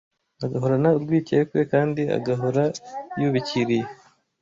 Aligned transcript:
agahorana 0.45 0.89
urwikekwe 0.97 1.59
kandi 1.71 2.01
agahora 2.17 2.63
yubikiriye 3.19 3.85